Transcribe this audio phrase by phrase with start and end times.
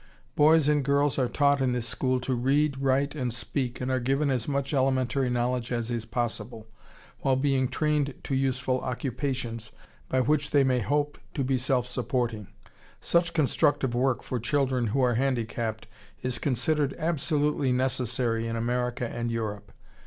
[0.35, 3.99] Boys and girls are taught in this school to read, write, and speak, and are
[3.99, 6.65] given as much elementary knowledge as is possible,
[7.19, 9.71] while being trained to useful occupations
[10.09, 12.47] by which they may hope to be self supporting.
[12.99, 15.85] Such constructive work for children who are handicapped
[16.23, 19.71] is considered absolutely necessary in America and Europe.